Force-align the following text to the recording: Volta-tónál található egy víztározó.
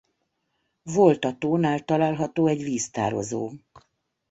Volta-tónál 0.83 1.79
található 1.85 2.47
egy 2.47 2.63
víztározó. 2.63 3.51